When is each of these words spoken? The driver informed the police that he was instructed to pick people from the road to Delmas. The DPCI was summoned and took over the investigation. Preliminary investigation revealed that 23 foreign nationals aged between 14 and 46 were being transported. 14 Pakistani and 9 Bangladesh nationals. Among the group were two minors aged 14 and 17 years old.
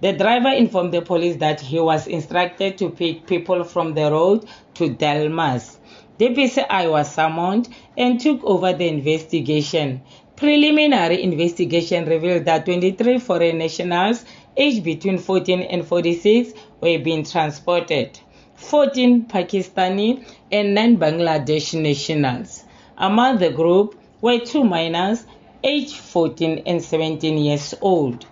The 0.00 0.14
driver 0.14 0.48
informed 0.48 0.94
the 0.94 1.02
police 1.02 1.36
that 1.36 1.60
he 1.60 1.78
was 1.78 2.06
instructed 2.06 2.78
to 2.78 2.88
pick 2.88 3.26
people 3.26 3.64
from 3.64 3.92
the 3.92 4.10
road 4.10 4.46
to 4.74 4.88
Delmas. 4.94 5.76
The 6.16 6.28
DPCI 6.28 6.90
was 6.90 7.12
summoned 7.12 7.68
and 7.98 8.18
took 8.18 8.42
over 8.42 8.72
the 8.72 8.88
investigation. 8.88 10.00
Preliminary 10.36 11.22
investigation 11.22 12.06
revealed 12.06 12.46
that 12.46 12.64
23 12.64 13.18
foreign 13.18 13.58
nationals 13.58 14.24
aged 14.56 14.84
between 14.84 15.18
14 15.18 15.60
and 15.60 15.86
46 15.86 16.54
were 16.80 16.98
being 16.98 17.24
transported. 17.24 18.18
14 18.54 19.26
Pakistani 19.26 20.24
and 20.50 20.74
9 20.74 20.96
Bangladesh 20.96 21.78
nationals. 21.78 22.64
Among 22.96 23.36
the 23.36 23.50
group 23.50 24.00
were 24.22 24.38
two 24.38 24.64
minors 24.64 25.26
aged 25.62 25.96
14 25.96 26.62
and 26.64 26.82
17 26.82 27.36
years 27.36 27.74
old. 27.82 28.24